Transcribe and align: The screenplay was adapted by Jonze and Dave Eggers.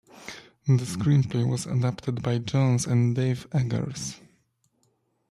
The 0.65 0.83
screenplay 0.83 1.47
was 1.47 1.67
adapted 1.67 2.23
by 2.23 2.39
Jonze 2.39 2.87
and 2.87 3.15
Dave 3.15 3.45
Eggers. 3.53 4.19